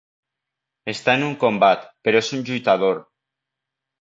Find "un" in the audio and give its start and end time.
1.27-1.35, 2.39-2.43